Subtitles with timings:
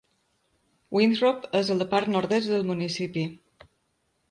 [0.97, 3.29] Winthrop és a la part nord-est del municipi.